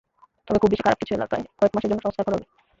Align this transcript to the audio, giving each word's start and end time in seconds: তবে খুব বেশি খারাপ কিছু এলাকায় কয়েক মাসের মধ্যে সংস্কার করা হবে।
তবে 0.47 0.59
খুব 0.61 0.69
বেশি 0.71 0.83
খারাপ 0.83 0.97
কিছু 1.01 1.13
এলাকায় 1.15 1.43
কয়েক 1.59 1.71
মাসের 1.73 1.89
মধ্যে 1.89 2.05
সংস্কার 2.05 2.25
করা 2.25 2.35
হবে। 2.37 2.47